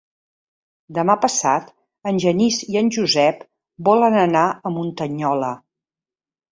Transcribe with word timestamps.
Demà 0.97 1.15
passat 1.25 1.69
en 2.13 2.21
Genís 2.25 2.57
i 2.75 2.81
en 2.83 2.91
Josep 2.99 3.47
volen 3.91 4.21
anar 4.27 4.49
a 4.71 4.77
Muntanyola. 4.81 5.57